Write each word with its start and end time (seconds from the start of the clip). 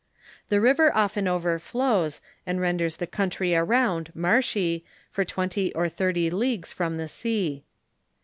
The 0.49 0.59
river 0.59 0.91
often 0.97 1.27
overflows, 1.27 2.21
and 2.43 2.57
rendei 2.57 2.87
s 2.87 2.95
the 2.95 3.05
country 3.05 3.53
around 3.55 4.11
marshy, 4.15 4.83
for 5.11 5.23
twenty 5.23 5.71
or 5.75 5.89
thirty 5.89 6.31
leagues 6.31 6.73
from 6.73 6.97
the 6.97 7.07
sea. 7.07 7.63